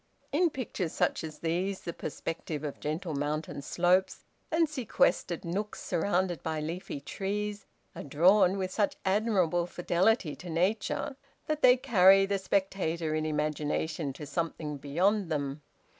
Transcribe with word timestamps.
In 0.31 0.49
pictures 0.49 0.93
such 0.93 1.23
as 1.23 1.41
these, 1.41 1.81
the 1.81 1.93
perspective 1.93 2.63
of 2.63 2.79
gentle 2.79 3.13
mountain 3.13 3.61
slopes, 3.61 4.23
and 4.51 4.67
sequestered 4.67 5.45
nooks 5.45 5.79
surrounded 5.79 6.41
by 6.41 6.59
leafy 6.59 6.99
trees, 6.99 7.67
are 7.95 8.01
drawn 8.01 8.57
with 8.57 8.71
such 8.71 8.95
admirable 9.05 9.67
fidelity 9.67 10.35
to 10.37 10.49
Nature 10.49 11.17
that 11.45 11.61
they 11.61 11.77
carry 11.77 12.25
the 12.25 12.39
spectator 12.39 13.13
in 13.13 13.27
imagination 13.27 14.11
to 14.13 14.25
something 14.25 14.77
beyond 14.77 15.29
them. 15.29 15.61